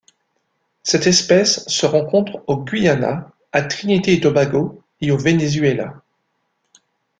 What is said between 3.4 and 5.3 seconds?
à Trinité-et-Tobago et au